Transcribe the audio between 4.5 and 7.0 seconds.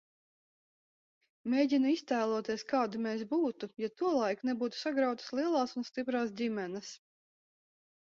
nebūtu sagrautas lielās un stiprās ģimenes.